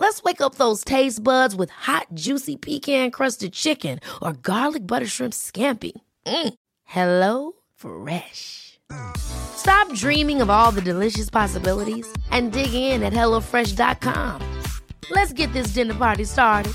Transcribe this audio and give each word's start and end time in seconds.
Let's 0.00 0.22
wake 0.22 0.40
up 0.40 0.54
those 0.54 0.84
taste 0.84 1.22
buds 1.24 1.56
with 1.56 1.70
hot, 1.70 2.06
juicy 2.14 2.56
pecan 2.56 3.10
crusted 3.10 3.52
chicken 3.52 3.98
or 4.22 4.32
garlic 4.32 4.86
butter 4.86 5.06
shrimp 5.08 5.32
scampi. 5.34 5.92
Mm. 6.24 6.54
Hello 6.84 7.52
Fresh. 7.74 8.78
Stop 9.18 9.92
dreaming 9.94 10.40
of 10.40 10.50
all 10.50 10.70
the 10.70 10.80
delicious 10.80 11.28
possibilities 11.28 12.06
and 12.30 12.52
dig 12.52 12.72
in 12.72 13.02
at 13.02 13.12
HelloFresh.com. 13.12 14.40
Let's 15.10 15.32
get 15.32 15.52
this 15.52 15.74
dinner 15.74 15.94
party 15.94 16.24
started. 16.24 16.72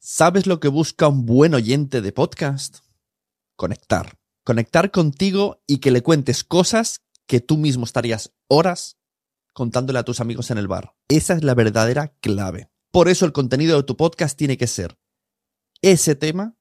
¿Sabes 0.00 0.46
lo 0.46 0.58
que 0.58 0.68
busca 0.68 1.08
un 1.08 1.26
buen 1.26 1.54
oyente 1.54 2.00
de 2.00 2.12
podcast? 2.12 2.78
Conectar. 3.56 4.14
Conectar 4.44 4.90
contigo 4.90 5.60
y 5.66 5.78
que 5.78 5.90
le 5.90 6.02
cuentes 6.02 6.44
cosas 6.44 7.02
que 7.26 7.40
tú 7.40 7.56
mismo 7.56 7.84
estarías 7.84 8.32
horas 8.48 8.98
contándole 9.52 9.98
a 9.98 10.04
tus 10.04 10.20
amigos 10.20 10.50
en 10.50 10.58
el 10.58 10.68
bar. 10.68 10.94
Esa 11.08 11.34
es 11.34 11.44
la 11.44 11.54
verdadera 11.54 12.14
clave. 12.20 12.70
Por 12.90 13.08
eso 13.08 13.24
el 13.24 13.32
contenido 13.32 13.76
de 13.76 13.82
tu 13.84 13.96
podcast 13.96 14.36
tiene 14.36 14.56
que 14.56 14.66
ser 14.66 14.98
ese 15.82 16.14
tema, 16.14 16.56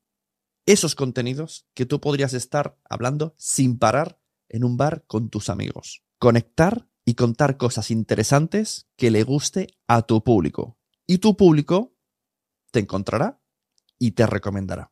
esos 0.65 0.95
contenidos 0.95 1.67
que 1.73 1.85
tú 1.85 2.01
podrías 2.01 2.33
estar 2.33 2.77
hablando 2.89 3.35
sin 3.37 3.77
parar 3.77 4.19
en 4.49 4.63
un 4.63 4.77
bar 4.77 5.05
con 5.07 5.29
tus 5.29 5.49
amigos. 5.49 6.03
Conectar 6.19 6.87
y 7.05 7.15
contar 7.15 7.57
cosas 7.57 7.91
interesantes 7.91 8.87
que 8.95 9.11
le 9.11 9.23
guste 9.23 9.67
a 9.87 10.03
tu 10.03 10.23
público. 10.23 10.77
Y 11.07 11.17
tu 11.17 11.35
público 11.35 11.95
te 12.71 12.79
encontrará 12.79 13.41
y 13.97 14.11
te 14.11 14.25
recomendará. 14.25 14.91